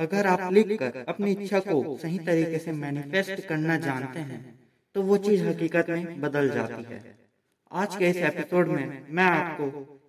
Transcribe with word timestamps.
अगर 0.00 0.26
आप 0.26 0.52
लिख 0.52 0.68
कर 0.78 1.04
अपनी 1.08 1.32
इच्छा 1.32 1.58
को 1.60 1.96
सही 1.96 2.18
तरीके 2.18 2.58
से 2.58 2.72
मैनिफेस्ट 2.72 3.40
करना 3.46 3.76
जानते 3.78 4.18
हैं 4.20 4.38
तो 4.96 5.02
वो 5.02 5.16
चीज़ 5.16 5.42
हकीकत 5.44 5.90
में 5.90 6.20
बदल 6.20 6.48
जाती 6.50 6.82
है। 6.84 7.00
आज 7.72 7.96
के 7.96 8.08
इस 8.08 8.16
एपिसोड 8.16 8.68
में 8.68 9.02
मैं 9.10 9.24
आपको 9.24 9.66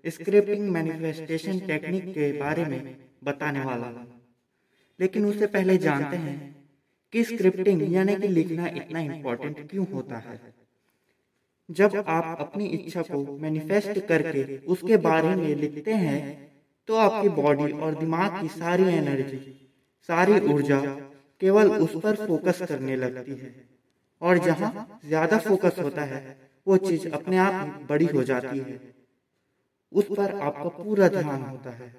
स्क्रिप्टिंग 0.09 0.69
मैनिफेस्टेशन 0.69 1.59
टेक्निक 1.59 2.05
के 2.13 2.31
बारे 2.39 2.65
में 2.65 2.96
बताने 3.23 3.65
वाला 3.65 3.88
हूँ। 3.88 4.07
लेकिन 4.99 5.26
उससे 5.26 5.47
पहले 5.47 5.77
जानते 5.77 6.17
हैं 6.17 6.37
कि 7.13 7.23
स्क्रिप्टिंग 7.23 7.81
यानी 7.94 8.15
कि 8.15 8.28
लिखना 8.28 8.67
इतना 8.76 8.99
इम्पोर्टेंट 8.99 9.69
क्यों 9.69 9.85
होता 9.94 10.17
है। 10.19 10.39
जब 11.69 12.03
आप 12.08 12.37
अपनी 12.39 12.65
इच्छा 12.67 13.01
को 13.01 13.23
मैनिफेस्ट 13.37 13.99
करके 14.05 14.58
उसके 14.67 14.97
बारे 15.05 15.35
में 15.35 15.55
लिखते 15.55 15.94
हैं 15.96 16.21
तो 16.89 16.95
आपकी 16.98 17.30
बॉडी 17.41 17.71
और 17.73 17.95
दिमाग 17.95 18.41
की 18.41 18.48
सारी 18.59 18.84
एनर्जी 18.94 19.58
सारी 20.09 20.40
ऊर्जा 20.48 20.80
केवल 21.41 21.72
उस 21.78 21.96
पर 22.04 22.16
फोकस 22.28 22.62
करने 22.62 22.96
लगती 22.96 23.36
है। 23.36 23.54
और 24.22 24.38
जहाँ 24.38 25.00
ज़्यादा 25.05 25.38
फोकस 25.40 25.80
होता 25.80 26.02
है 26.04 26.38
वो 26.68 26.78
चीज़ 26.80 27.08
अपने 27.09 27.38
आप 27.38 27.86
बड़ी 27.90 28.06
हो 28.06 28.23
जाती 28.23 28.59
है। 28.59 28.80
उस 29.92 30.08
पर 30.18 30.40
आपका 30.40 30.70
पूरा 30.78 31.08
ध्यान 31.09 31.42
होता 31.44 31.72
है। 31.72 31.94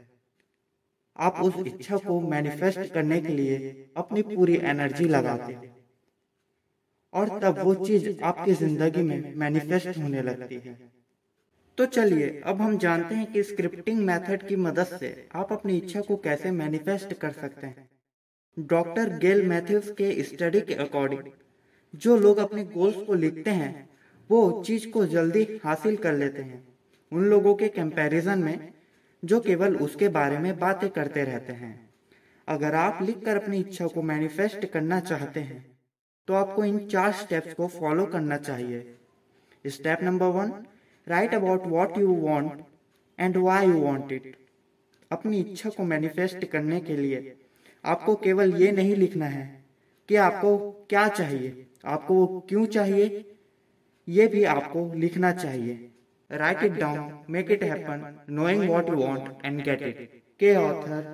आप 1.16 1.40
उस 1.40 1.54
इच्छा 1.66 1.96
को 1.96 2.20
मैनिफेस्ट 2.20 2.92
करने 2.94 3.20
के 3.20 3.32
लिए 3.32 3.90
अपनी 3.96 4.22
पूरी 4.24 4.56
एनर्जी 4.64 5.04
लगाते 5.04 5.52
हैं। 5.52 5.74
और 7.12 7.38
तब 7.40 7.58
वो 7.58 7.74
चीज़ 7.76 8.20
आपकी 8.22 8.52
ज़िंदगी 8.54 9.02
में 9.02 9.34
मैनिफेस्ट 9.36 9.98
होने 9.98 10.22
लगती 10.22 10.54
है। 10.56 10.76
तो 11.78 11.86
चलिए 11.86 12.40
अब 12.46 12.60
हम 12.60 12.76
जानते 12.78 13.14
हैं 13.14 13.32
कि 13.32 13.42
स्क्रिप्टिंग 13.42 13.98
मेथड 14.00 14.46
की 14.48 14.56
मदद 14.58 14.96
से 14.98 15.10
आप 15.34 15.52
अपनी 15.52 15.76
इच्छा 15.76 16.00
को 16.00 16.16
कैसे 16.24 16.50
मैनिफेस्ट 16.52 17.12
कर 17.12 17.32
सकते 17.32 17.66
हैं 17.66 17.88
डॉक्टर 18.56 19.08
गेल 19.18 19.46
मैथ्यूज 19.46 19.88
के 19.98 20.22
स्टडी 20.22 20.60
के 20.60 20.74
अकॉर्डिंग। 20.74 21.22
जो 21.94 22.16
लोग 22.16 22.38
अपने 22.38 22.64
गोल्स 22.64 22.96
को 23.06 23.14
लिखते 23.14 23.50
हैं, 23.50 23.88
वो 24.30 24.62
चीज़ 24.66 24.88
को 24.90 25.04
जल्दी 25.06 25.46
हासिल 25.64 25.96
कर 25.96 26.12
लेते 26.12 26.42
हैं। 26.42 26.62
उन 27.12 27.24
लोगों 27.24 27.54
के 27.54 27.68
कंपैरिजन 27.68 28.38
में, 28.38 28.72
जो 29.22 29.40
केवल 29.40 29.76
उसके 29.78 30.08
बारे 30.08 30.38
में 30.38 30.58
बातें 30.58 30.88
करते 30.90 31.24
रहते 31.24 31.52
हैं। 31.52 31.74
अगर 32.48 32.74
आप 32.74 33.02
लिखकर 33.02 33.42
अपनी 33.42 33.60
इच्छा 33.60 33.86
को 33.86 34.02
मैनिफेस्ट 34.02 34.64
करना 34.66 35.00
चाहते 35.00 35.40
हैं 35.40 35.64
तो 36.28 36.34
आपको 36.34 36.64
इन 36.64 36.78
चार 36.88 37.12
स्टेप्स 37.12 37.54
को 37.54 37.66
फॉलो 37.68 38.04
करना 38.06 38.36
चाहिए। 38.38 38.96
Step 39.66 40.02
number 40.02 40.26
one 40.30 40.52
write 41.06 41.34
about 41.34 41.66
what 41.66 41.98
you 41.98 42.14
want 42.16 42.60
and 43.18 43.36
why 43.36 43.66
you 43.66 43.72
want 43.74 44.12
it 44.12 44.36
अपनी 45.10 45.40
इच्छा 45.40 45.70
को 45.70 45.84
मैनिफेस्ट 45.84 46.44
करने 46.44 46.80
के 46.80 46.96
लिए 46.96 47.34
आपको 47.84 48.14
केवल 48.16 48.54
ये 48.54 48.70
नहीं 48.72 48.94
लिखना 48.96 49.26
है 49.26 49.44
कि 50.08 50.16
आपको 50.16 50.56
क्या 50.90 51.08
चाहिए। 51.08 51.66
आपको 51.86 52.14
वो 52.14 52.40
क्यों 52.48 52.66
चाहिए? 52.66 53.24
ये 54.08 54.26
भी 54.28 54.44
आपको 54.44 54.92
लिखना 54.94 55.32
चाहिए। 55.32 55.88
Write 56.30 56.62
it 56.62 56.72
down 56.72 57.24
make 57.30 57.50
it 57.50 57.62
happen 57.64 58.04
knowing 58.30 58.68
what 58.70 58.88
you 58.88 58.94
want 58.96 59.44
and 59.44 59.62
get 59.64 59.82
it 59.82 59.98
के 60.40 60.54
ऑथर 60.56 61.04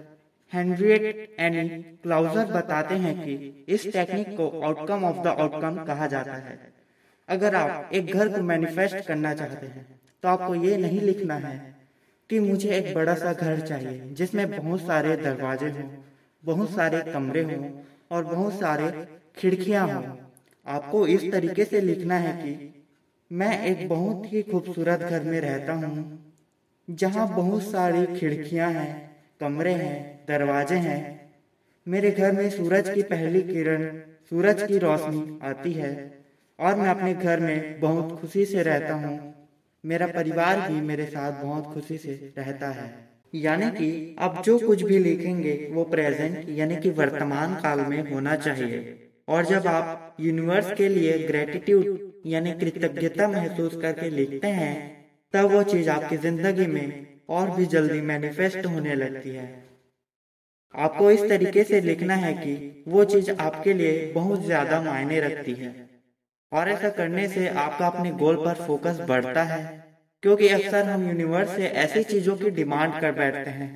हेनरिएट 0.53 1.37
एनी 1.41 1.69
क्लाउजर 2.03 2.47
बताते 2.47 2.95
हैं 2.97 3.15
कि 3.17 3.65
इस 3.69 3.93
टेक्निक 3.93 4.37
को 4.37 4.49
आउटकम 4.61 5.05
ऑफ़ 5.05 5.19
द 5.19 5.27
आउटकम 5.27 5.79
कहा 5.85 6.07
जाता 6.07 6.37
है। 6.39 6.59
अगर 7.29 7.55
आप 7.55 7.91
एक 7.93 8.13
घर 8.13 8.29
को 8.29 8.43
मैनिफेस्ट 8.43 9.01
करना 9.01 9.35
चाहते 9.35 9.67
हैं 9.67 9.87
तो 10.25 10.29
आपको 10.29 10.55
ये 10.55 10.77
नहीं 10.77 11.01
लिखना 11.01 11.35
है 11.39 11.57
कि 12.31 12.39
मुझे 12.41 12.71
एक 12.71 12.93
बड़ा 12.95 13.15
सा 13.15 13.33
घर 13.33 13.61
चाहिए 13.61 14.01
जिसमें 14.13 14.51
बहुत 14.51 14.81
सारे 14.83 15.17
दरवाजे 15.19 15.71
हों। 15.71 15.89
बहुत 16.45 16.71
सारे 16.71 17.01
कमरे 17.13 17.43
हों 17.43 17.83
और 18.11 18.25
बहुत 18.25 18.55
सारे 18.55 18.91
खिड़कियाँ 19.37 19.87
हों। 19.87 20.17
आपको 20.67 21.07
इस 21.07 21.31
तरीके 21.33 21.65
से 21.65 21.81
लिखना 21.81 22.19
है 22.19 22.33
कि 22.33 22.55
मैं 23.31 23.57
एक 23.63 23.89
बहुत 23.89 24.33
ही 24.33 24.43
खूबसूरत 24.43 25.01
घर 25.01 25.25
में 25.25 25.41
रहता 25.41 25.73
हूँ, 25.73 26.19
जहाँ 26.89 27.27
बहुत 27.29 27.63
सारी 27.63 28.07
खिड़कियाँ 28.07 28.71
हैं, 28.73 28.91
कमरे 29.41 29.73
हैं, 29.75 30.27
दरवाजे 30.29 30.77
हैं। 30.79 31.01
मेरे 31.87 32.11
घर 32.11 32.33
में 32.33 32.49
सूरज 32.51 32.89
की 32.89 33.03
पहली 33.03 33.41
किरण, 33.43 33.85
सूरज 34.31 34.63
की 34.63 34.79
रोशनी 34.79 35.39
आती 35.43 35.73
है 35.73 35.93
और 36.59 36.77
मैं 36.77 36.91
अपने 36.91 37.15
घर 37.15 37.41
में 37.41 37.81
बहुत 37.81 38.13
खुशी 38.13 38.45
से 38.45 38.63
रहता 38.63 38.95
हूँ। 38.95 39.19
मेरा 39.85 40.07
परिवार 40.07 40.61
भी 40.61 40.81
मेरे 40.81 41.07
साथ 41.07 41.33
बहुत 41.33 41.67
खुशी 41.67 41.99
से 41.99 42.15
रहता 42.39 42.71
है। 42.71 42.91
यानी 43.33 43.71
कि 43.73 43.87
आप 44.19 44.41
जो 44.41 44.59
कुछ 44.61 44.83
भी 44.83 44.99
लिखेंगे 44.99 45.59
वो 45.69 45.85
प्रेजेंट 45.87 46.45
यानी 46.51 46.77
कि 46.77 46.91
वर्तमान 46.93 47.55
काल 47.57 47.85
में 47.85 48.01
होना 48.03 48.35
चाहिए। 48.37 48.85
और 49.29 49.45
जब 49.47 49.67
आप 49.69 49.91
यूनिवर्स 50.19 50.71
के 50.73 50.89
लिए 50.89 51.19
ग्रेटिट्यूड 51.23 51.87
यानी 52.25 52.53
कृतज्ञता 52.55 53.29
महसूस 53.29 53.77
करके 53.77 54.11
लिखते 54.11 54.47
हैं 54.53 54.79
तब 55.35 55.51
वो 55.51 55.63
चीज़ 55.65 55.91
आपकी 55.91 56.17
ज़िंदगी 56.19 56.67
में 56.69 56.95
और 57.31 57.51
भी 57.51 57.67
जल्दी 57.69 58.01
मैनिफेस्ट 58.03 58.67
होने 58.67 58.95
लगती 58.95 59.33
है। 59.33 59.51
आपको 60.75 61.11
इस 61.11 61.27
तरीके 61.27 61.63
से 61.65 61.81
लिखना 61.81 62.15
है 62.17 62.35
कि 62.35 62.63
वो 62.87 63.05
चीज़ 63.05 63.31
आपके 63.39 63.73
लिए 63.73 64.01
बहुत 64.11 64.41
ज़्यादा 64.41 64.81
मायने 64.81 65.21
रखती 65.21 65.55
है। 65.55 65.75
और 66.53 66.69
ऐसा 66.69 66.91
करने 66.93 67.27
से 67.29 67.49
आपका 67.49 67.87
अपने 67.87 68.13
गोल 68.15 68.37
पर 68.39 68.55
फोकस 68.57 68.99
बढ़ता 69.03 69.45
है। 69.45 69.69
क्योंकि 70.23 70.49
अक्सर 70.49 70.85
हम 70.85 71.07
यूनिवर्स 71.07 71.51
से 71.51 71.67
ऐसी 71.77 72.03
चीज़ों 72.05 72.37
की 72.37 72.51
डिमांड 72.51 72.95
कर 72.97 73.13
बैठते 73.13 73.51
हैं, 73.51 73.71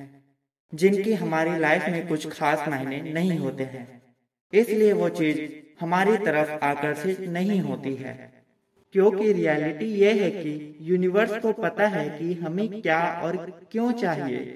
जिनकी 0.73 1.13
हमारी 1.13 1.55
लाइफ 1.55 1.87
में 1.87 2.01
कुछ 2.03 2.25
खास 2.29 2.67
मायने 2.67 3.01
नहीं 3.03 3.37
होते 3.37 3.63
हैं। 3.65 3.87
इसलिए 4.53 4.93
वो 4.93 5.09
चीज़ 5.11 5.41
हमारी 5.79 6.17
तरफ़ 6.17 6.53
आकर्षित 6.63 7.25
नहीं 7.27 7.59
होती 7.61 7.95
है, 7.95 8.17
क्योंकि 8.95 9.31
रियलिटी 9.33 9.85
ये 9.93 10.13
है 10.13 10.31
कि 10.31 10.77
यूनिवर्स 10.81 11.35
को 11.37 11.53
पता 11.55 11.87
है 11.87 12.09
कि 12.09 12.33
हमें 12.35 12.67
क्या 12.81 13.01
और 13.21 13.37
क्यों 13.71 13.91
चाहिए, 13.93 14.47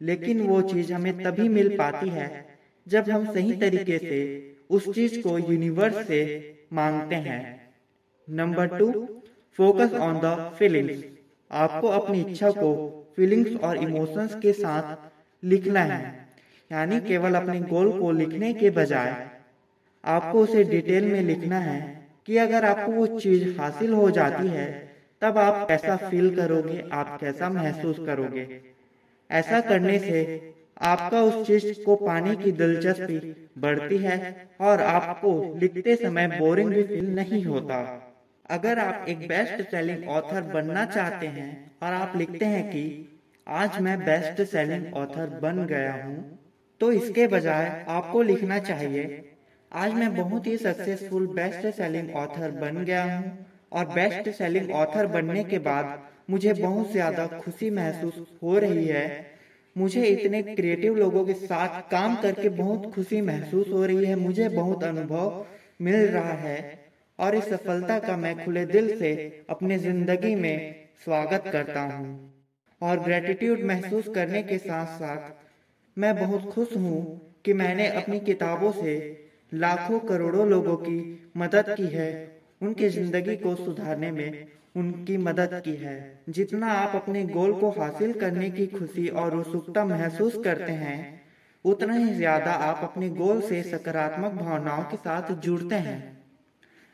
लेकिन 0.00 0.40
वो 0.40 0.60
चीज़ 0.64 0.92
हमें 0.92 1.12
तभी 1.14 1.48
मिल 1.48 1.68
पाती 1.70 2.10
है 2.10 2.30
जब 2.86 3.10
हम 3.10 3.26
सही 3.26 3.52
तरीके 3.54 3.98
से 4.00 4.20
उस 4.70 4.88
चीज़ 4.90 5.18
को 5.18 5.38
यूनिवर्स 5.38 5.96
से 5.98 6.20
मांगते 6.72 7.16
हैं। 7.16 7.44
Number 8.28 8.68
two 8.68 8.88
focus 9.58 9.94
on 9.96 10.20
the 10.20 10.36
feelings 10.54 11.06
आपको 11.50 11.88
अपनी 11.90 12.20
इच्छा 12.20 12.50
को 12.52 12.74
फीलिंग्स 13.18 13.56
और 13.58 13.76
इमोशंस 13.78 14.34
के 14.36 14.52
साथ 14.54 14.82
लिखना 15.42 15.84
है। 15.84 16.04
यानी 16.70 17.00
केवल 17.02 17.34
अपने 17.34 17.60
गोल 17.66 17.90
को 17.94 18.10
लिखने 18.12 18.52
के 18.54 18.70
बजाय 18.72 19.16
आपको 20.04 20.42
उसे 20.42 20.62
डिटेल 20.64 21.06
में 21.06 21.20
लिखना 21.22 21.58
है 21.60 21.82
कि 22.26 22.36
अगर 22.38 22.64
आपको 22.64 22.92
वो 22.92 23.06
चीज़ 23.16 23.44
हासिल 23.48 23.92
हो 23.92 24.10
जाती 24.10 24.48
है 24.48 24.74
तब 25.22 25.38
आप 25.38 25.58
कैसा 25.62 25.96
फील 25.98 26.30
करोगे 26.32 26.82
आप 26.92 27.10
कैसा 27.18 27.48
महसूस 27.50 27.98
करोगे। 28.00 28.48
ऐसा 29.30 29.60
करने 29.62 29.98
से 29.98 30.28
आपका 30.84 31.22
उस 31.22 31.40
चीज़ 31.42 31.72
को 31.84 31.96
पाने 32.04 32.34
की 32.36 32.52
दिलचस्पी 32.52 33.22
बढ़ती 33.58 33.98
है 33.98 34.20
और 34.60 34.80
आपको 34.80 35.32
लिखते 35.54 35.96
समय 35.96 36.28
बोरिंग 36.36 36.72
भी 36.72 36.82
फील 36.84 37.10
नहीं 37.12 37.42
होता। 37.44 37.86
अगर 38.50 38.78
आप 38.78 39.08
एक 39.08 39.26
बेस्ट 39.28 39.62
सेलिंग 39.70 40.08
ऑथर 40.08 40.42
बनना 40.42 40.84
चाहते 40.86 41.26
हैं 41.26 41.48
और 41.82 41.92
आप 41.92 42.12
लिखते 42.16 42.44
हैं 42.44 42.68
कि 42.70 42.84
आज 43.46 43.80
मैं 43.80 43.98
बेस्ट 44.04 44.42
सेलिंग 44.42 44.94
ऑथर 44.94 45.26
बन 45.42 45.64
गया 45.66 45.92
हूँ 46.04 46.38
तो 46.80 46.92
इसके 46.92 47.26
बजाय 47.26 47.84
आपको 47.88 48.22
लिखना 48.22 48.58
चाहिए 48.58 49.34
आज 49.72 49.94
मैं 49.94 50.14
बहुत 50.16 50.46
ही 50.46 50.56
सक्सेसफुल 50.56 51.26
बेस्ट 51.26 51.66
सेलिंग 51.76 52.14
ऑथर 52.16 52.50
बन 52.50 52.84
गया 52.84 53.04
हूँ 53.04 53.46
और 53.72 53.86
बेस्ट 53.86 54.28
सेलिंग 54.28 54.70
ऑथर 54.70 55.06
बनने 55.06 55.44
के 55.44 55.58
बाद 55.58 55.98
मुझे 56.30 56.52
बहुत 56.52 56.92
ज़्यादा 56.92 57.26
खुशी 57.26 57.70
महसूस 57.70 58.24
हो 58.42 58.58
रही 58.58 58.86
है। 58.86 59.04
मुझे 59.76 60.04
इतने 60.04 60.42
क्रिएटिव 60.42 60.96
लोगों 60.96 61.24
के 61.26 61.34
साथ 61.34 61.80
काम 61.90 62.16
करके 62.16 62.48
बहुत 62.48 62.90
खुशी 62.94 63.20
महसूस 63.20 63.68
हो 63.72 63.84
रही 63.86 64.04
है 64.04 64.16
मुझे 64.16 64.48
बहुत 64.48 64.84
अनुभव 64.84 65.44
मिल 65.80 66.06
रहा 66.08 66.32
है 66.32 66.85
और 67.18 67.34
इस 67.34 67.48
सफलता 67.50 67.98
का 67.98 68.16
मैं 68.16 68.34
खुले 68.36 68.64
दिल 68.66 68.88
से 68.90 69.12
अपने 69.50 69.78
ज़िंदगी 69.78 70.34
में 70.34 70.74
स्वागत 71.04 71.48
करता 71.52 71.80
हूँ। 71.82 72.14
और 72.80 72.98
ग्रेटिट्यूड 73.00 73.62
महसूस 73.64 74.08
करने 74.08 74.42
के 74.42 74.58
साथ 74.58 74.86
साथ 74.98 75.34
मैं 75.96 76.18
बहुत 76.18 76.44
खुश 76.46 76.76
हूँ 76.76 77.20
कि 77.44 77.52
मैंने 77.54 77.88
अपनी 77.92 78.18
किताबों 78.20 78.72
से 78.72 78.94
लाखों 79.52 79.98
करोड़ों 80.00 80.46
लोगों 80.48 80.76
की 80.78 81.20
मदद 81.36 81.74
की 81.76 81.86
है, 81.88 82.10
उनकी 82.60 82.88
ज़िंदगी 82.88 83.36
को 83.36 83.54
सुधारने 83.56 84.10
में 84.10 84.46
उनकी 84.74 85.16
मदद 85.18 85.60
की 85.64 85.74
है। 85.76 86.22
जितना 86.28 86.72
आप 86.72 86.96
अपने 86.96 87.24
गोल 87.26 87.54
को 87.54 87.70
हासिल 87.70 88.12
करने 88.14 88.50
की 88.50 88.66
खुशी 88.68 89.08
और 89.08 89.34
उत्सुकता 89.36 89.84
महसूस 89.86 90.36
करते 90.36 90.72
हैं, 90.72 91.06
उतना 91.64 91.94
ही 91.94 92.12
ज़्यादा 92.12 92.52
आप 92.52 92.84
अपने 92.84 93.10
गोल 93.12 93.40
से 93.42 93.62
सकारात्मक 93.64 94.32
भावनाओं 94.34 94.84
के 94.84 94.96
साथ 94.96 95.32
जुड़ते 95.34 95.74
हैं। 95.76 96.15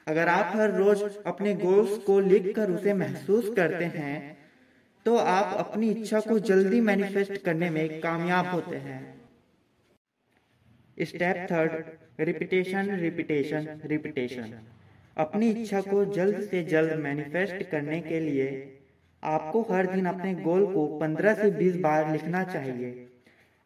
अगर 0.06 0.28
आप 0.28 0.56
हर 0.56 0.70
रोज 0.70 1.02
अपने 1.26 1.54
गोल्स 1.54 1.98
को 1.98 2.18
लिखकर 2.20 2.70
उसे 2.70 2.94
महसूस 2.94 3.52
करते 3.56 3.84
हैं 3.84 4.36
तो 5.06 5.16
आप 5.16 5.56
अपनी 5.58 5.90
इच्छा 5.90 6.20
को 6.20 6.38
जल्दी 6.38 6.80
मैनिफेस्ट 6.80 7.36
करने 7.44 7.70
में 7.70 8.00
कामयाब 8.00 8.46
होते 8.46 8.76
हैं। 8.76 9.00
Step 11.02 11.46
third 11.50 11.72
repetition 12.20 12.90
repetition 12.96 13.80
repetition 13.84 14.52
अपनी 15.16 15.50
इच्छा 15.50 15.80
को 15.80 16.04
जल्द 16.04 16.40
से 16.40 16.62
जल्द 16.64 16.92
मैनिफेस्ट 16.98 17.62
करने 17.70 18.00
के 18.00 18.20
लिए 18.20 18.48
आपको 19.22 19.62
हर 19.62 19.86
दिन 19.86 20.06
अपने 20.06 20.34
गोल 20.34 20.64
को 20.74 20.86
15 20.98 21.34
से 21.34 21.50
20 21.50 21.80
बार 21.80 22.10
लिखना 22.12 22.42
चाहिए। 22.44 23.08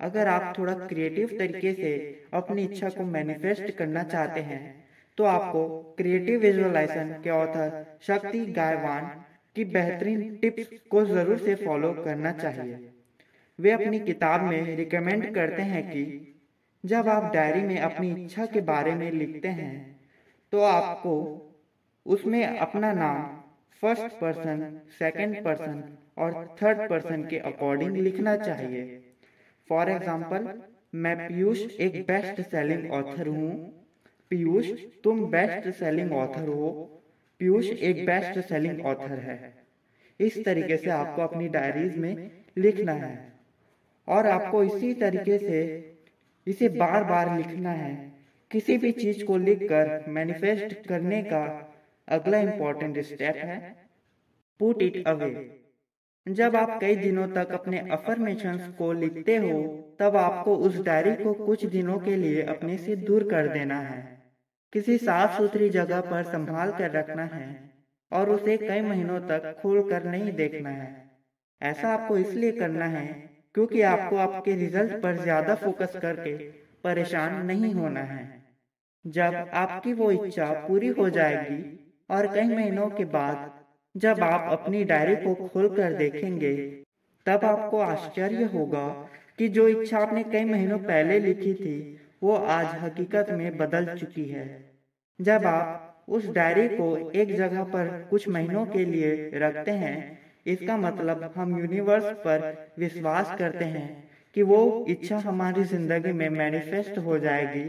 अगर 0.01 0.29
आप 0.29 0.53
थोड़ा 0.59 0.75
क्रिएटिव 0.87 1.37
तरीके 1.39 1.73
से 1.75 1.93
अपनी 2.35 2.65
इच्छा 2.65 2.89
को 2.89 3.05
मैनिफेस्ट 3.05 3.71
करना 3.71 4.03
चाहते 4.05 4.41
हैं 4.41 4.86
तो 5.19 5.25
आपको 5.27 5.67
क्रिएटिव 5.99 6.41
विजुअलाइजेशन 6.41 7.15
के 7.25 7.31
ऑथर 7.33 7.85
शक्ति 8.07 8.45
गायवान 8.53 9.11
की 9.57 9.65
बेहतरीन 9.67 10.37
टिप्स 10.37 10.79
को 10.91 11.05
ज़रूर 11.07 11.39
से 11.39 11.55
फॉलो 11.57 11.93
करना 11.95 12.33
चाहिए। 12.35 12.79
वे 13.59 13.71
अपनी 13.73 13.99
किताब 14.01 14.43
में 14.43 14.77
रिकमेंड 14.77 15.35
करते 15.35 15.63
हैं 15.65 15.83
कि 15.91 16.05
जब 16.85 17.09
आप 17.09 17.33
डायरी 17.35 17.63
में 17.63 17.79
अपनी 17.81 18.11
इच्छा 18.15 18.47
के 18.47 18.61
बारे 18.63 18.95
में 18.95 19.11
लिखते 19.13 19.49
हैं 19.51 19.75
तो 20.53 20.61
आपको 20.63 21.15
उसमें 22.07 22.45
अपना 22.47 22.93
नाम 22.93 23.23
फ़र्स्ट 23.83 24.19
पर्सन 24.21 24.61
सेकंड 24.99 25.43
पर्सन 25.45 25.83
और 26.19 26.35
थर्ड 26.63 26.89
पर्सन 26.91 27.23
के 27.31 27.39
अकॉर्डिंग 27.47 27.97
लिखना 27.99 28.37
चाहिए। 28.37 28.85
फॉर 29.71 29.89
एग्ज़ाम्पल 29.91 30.49
मैं 30.97 31.17
पीयूष 31.19 31.61
एक 31.81 32.01
बेस्ट 32.07 32.41
सेलिंग 32.43 32.91
ऑथर 32.93 33.29
हूँ। 33.29 33.76
पीयूष 34.31 34.71
तुम 35.05 35.27
बेस्ट 35.27 35.69
सेलिंग 35.69 36.13
ऑथर 36.13 36.49
हो। 36.49 37.03
पीयूष 37.39 37.71
एक 37.71 38.07
बेस्ट 38.07 38.39
सेलिंग 38.39 38.87
ऑथर 38.87 39.19
है। 39.19 39.55
इस 40.21 40.45
तरीके 40.45 40.77
से 40.77 40.91
आपको 40.91 41.23
अपनी 41.23 41.49
डायरीज 41.49 41.97
में 41.97 42.31
लिखना 42.57 42.93
है। 42.93 43.33
और 44.09 44.27
आपको 44.27 44.65
इसी 44.65 44.95
तरीके 44.95 45.39
से 45.39 45.93
इसे 46.47 46.69
बार 46.69 47.05
बार 47.05 47.37
लिखना 47.37 47.71
है। 47.71 48.13
किसी 48.51 48.79
भी 48.79 48.93
चीज़ 48.93 49.25
को 49.25 49.37
लिखकर 49.37 50.05
मैनिफेस्ट 50.09 50.87
करने 50.87 51.23
का 51.23 51.73
अगला 52.09 52.39
इम्पोर्टेंट 52.39 52.99
स्टेप 52.99 53.37
है। 53.37 53.77
पुट 54.59 54.83
इट 54.83 55.07
अवे 55.07 55.61
जब 56.29 56.57
आप 56.57 56.81
कई 56.81 56.97
दिनों 56.97 57.29
तक 57.29 57.49
अपने 57.49 57.79
अफर्मेशन 57.79 58.75
को 58.79 58.93
लिखते 58.93 59.37
हो 59.37 59.63
तब 59.99 60.17
आपको 60.17 60.57
उस 60.57 60.81
डायरी 60.81 61.25
को 61.25 61.35
कुछ 61.35 61.67
दिनों 61.67 61.99
के 61.99 62.17
लिए 62.17 62.43
अपने 62.43 62.79
से 62.79 62.97
दूर 62.97 63.31
कर 63.31 63.49
देना 63.49 63.81
है। 63.81 64.16
किसी 64.73 64.97
साफ़ 64.99 65.33
सुथरी 65.33 65.69
जगह 65.71 66.01
पर 66.03 66.23
संभाल 66.25 66.73
कर 66.73 66.91
रखना 66.91 67.25
है 67.27 67.49
और 68.13 68.31
उसे 68.31 68.57
कई 68.59 68.81
महीनों 68.83 69.19
तक 69.23 69.43
खोल 69.55 69.83
कर 69.85 70.05
नहीं 70.05 70.33
देखना 70.33 70.71
है। 70.73 70.95
ऐसा 71.61 71.93
आपको 71.93 72.19
इसलिए 72.19 72.53
करना 72.55 72.87
है 72.89 73.07
क्योंकि 73.55 73.81
आपको 73.85 74.17
आपके 74.19 74.55
रिज़ल्ट 74.57 74.95
पर 75.03 75.17
ज़्यादा 75.19 75.55
फोकस 75.57 75.97
करके 75.97 76.37
परेशान 76.85 77.35
नहीं 77.43 77.73
होना 77.73 78.05
है। 78.05 78.29
जब 79.05 79.43
आपकी 79.55 79.93
वो 79.95 80.11
इच्छा 80.13 80.53
पूरी 80.57 80.89
हो 80.91 81.09
जाएगी 81.11 81.67
और 82.11 82.27
कई 82.29 82.49
महीनों 82.51 82.89
के 82.91 83.05
बाद 83.07 83.51
जब 83.95 84.23
आप 84.25 84.45
अपनी 84.49 84.85
डायरी 84.85 85.17
को 85.19 85.35
खोल 85.37 85.69
कर 85.71 85.95
देखेंगे 85.95 86.57
तब 87.27 87.45
आपको 87.45 87.79
आश्चर्य 87.81 88.45
होगा 88.47 88.89
कि 89.39 89.49
जो 89.49 89.67
इच्छा 89.69 89.99
आपने 89.99 90.25
कई 90.25 90.45
महीनों 90.47 90.79
पहले 90.81 91.19
लिखी 91.21 91.55
थी 91.57 91.77
वो 92.27 92.35
आज 92.35 92.67
हकीकत 92.77 93.31
में 93.33 93.57
बदल 93.59 93.87
चुकी 93.99 94.25
है। 94.29 94.47
जब 95.21 95.47
आप 95.47 96.07
उस 96.09 96.29
डायरी 96.31 96.69
को 96.71 96.87
एक 97.13 97.35
जगह 97.35 97.65
पर 97.67 97.89
कुछ 98.11 98.29
महीनों 98.29 98.65
के 98.67 98.85
लिए 98.85 99.15
रखते 99.35 99.71
हैं, 99.73 100.19
इसका 100.47 100.77
मतलब 100.77 101.25
हम 101.37 101.59
यूनिवर्स 101.59 102.13
पर 102.25 102.75
विश्वास 102.79 103.35
करते 103.39 103.65
हैं 103.67 103.89
कि 104.37 104.43
वो 104.43 104.87
इच्छा 104.89 105.19
हमारी 105.19 105.65
ज़िंदगी 105.65 106.13
में 106.13 106.29
मैनिफेस्ट 106.31 106.99
हो 106.99 107.19
जाएगी 107.19 107.69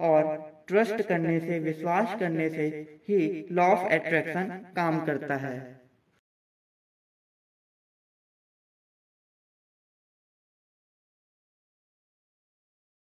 और 0.00 0.32
ट्रस्ट 0.68 1.02
करने 1.02 1.38
से, 1.40 1.58
विश्वास 1.60 2.14
करने 2.14 2.48
से 2.50 2.66
ही 3.08 3.46
लॉ 3.50 3.70
ऑफ़ 3.72 3.86
एट्रैक्शन 3.90 4.52
काम 4.76 5.00
करता 5.00 5.36
है। 5.36 5.81